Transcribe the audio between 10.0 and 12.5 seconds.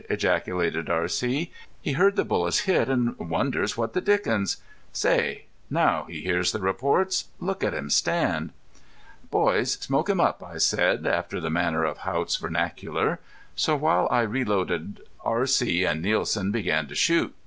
him up," I said, after the manner of Haught's